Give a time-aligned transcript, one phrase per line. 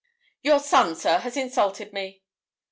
[0.41, 2.23] 'Your son, sir, has insulted me.'